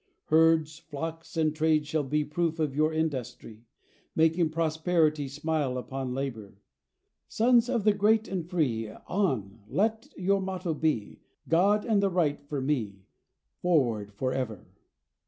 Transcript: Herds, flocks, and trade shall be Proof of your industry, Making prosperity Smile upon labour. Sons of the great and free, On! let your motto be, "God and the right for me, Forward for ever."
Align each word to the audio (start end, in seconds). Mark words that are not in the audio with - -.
Herds, 0.29 0.79
flocks, 0.79 1.37
and 1.37 1.53
trade 1.55 1.85
shall 1.85 2.01
be 2.01 2.25
Proof 2.25 2.57
of 2.57 2.75
your 2.75 2.91
industry, 2.91 3.67
Making 4.15 4.49
prosperity 4.49 5.27
Smile 5.27 5.77
upon 5.77 6.15
labour. 6.15 6.57
Sons 7.27 7.69
of 7.69 7.83
the 7.83 7.93
great 7.93 8.27
and 8.27 8.49
free, 8.49 8.89
On! 8.89 9.59
let 9.67 10.07
your 10.17 10.41
motto 10.41 10.73
be, 10.73 11.19
"God 11.47 11.85
and 11.85 12.01
the 12.01 12.09
right 12.09 12.43
for 12.47 12.59
me, 12.61 13.03
Forward 13.61 14.11
for 14.15 14.33
ever." 14.33 14.65